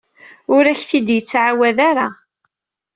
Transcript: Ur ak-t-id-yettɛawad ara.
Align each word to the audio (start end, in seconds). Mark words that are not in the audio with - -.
Ur 0.55 0.63
ak-t-id-yettɛawad 0.67 1.77
ara. 1.89 2.07